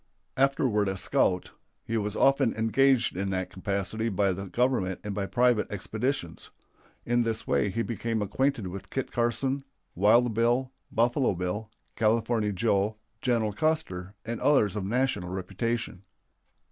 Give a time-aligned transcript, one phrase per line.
[0.35, 1.51] Afterward a scout,
[1.85, 6.49] he was often engaged in that capacity by the Government and by private expeditions.
[7.05, 12.95] In this way he became acquainted with Kit Carson, Wild Bill, Buffalo Bill, California Joe,
[13.21, 16.01] General Custer, and others of national reputation.